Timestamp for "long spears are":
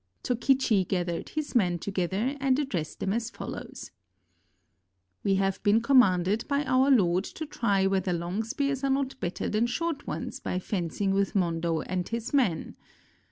8.11-8.89